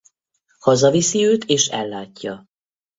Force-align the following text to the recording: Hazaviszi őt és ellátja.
Hazaviszi 0.59 1.25
őt 1.25 1.43
és 1.43 1.67
ellátja. 1.67 2.45